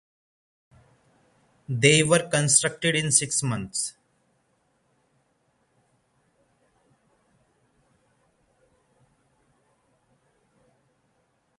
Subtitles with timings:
[1.69, 3.93] They were constructed in six months.